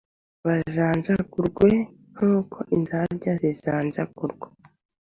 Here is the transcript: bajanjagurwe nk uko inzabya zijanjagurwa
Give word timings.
bajanjagurwe 0.45 1.69
nk 2.13 2.19
uko 2.35 2.57
inzabya 2.75 3.31
zijanjagurwa 3.41 4.47